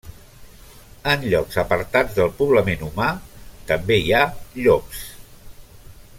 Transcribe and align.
En 1.11 1.27
llocs 1.33 1.59
apartats 1.63 2.17
del 2.21 2.31
poblament 2.39 2.81
humà 2.89 3.11
també 3.73 3.99
hi 4.07 4.11
ha 4.17 4.25
llops. 4.65 5.05